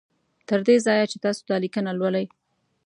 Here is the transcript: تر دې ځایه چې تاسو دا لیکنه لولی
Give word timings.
تر 0.47 0.59
دې 0.67 0.75
ځایه 0.85 1.05
چې 1.11 1.17
تاسو 1.25 1.41
دا 1.49 1.57
لیکنه 1.63 1.91
لولی 1.99 2.25